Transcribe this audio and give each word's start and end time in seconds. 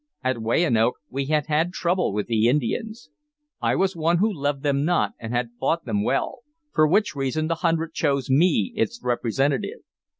At 0.23 0.41
Weyanoke 0.41 0.95
we 1.11 1.27
had 1.27 1.45
had 1.45 1.73
trouble 1.73 2.11
with 2.11 2.25
the 2.25 2.47
Indians. 2.49 3.11
I 3.61 3.75
was 3.75 3.95
one 3.95 4.17
who 4.17 4.33
loved 4.33 4.63
them 4.63 4.83
not 4.83 5.11
and 5.19 5.31
had 5.31 5.51
fought 5.59 5.85
them 5.85 6.03
well, 6.03 6.39
for 6.73 6.87
which 6.87 7.15
reason 7.15 7.45
the 7.45 7.53
hundred 7.61 7.93
chose 7.93 8.27
me 8.27 8.73
its 8.75 8.99
representative. 9.03 9.81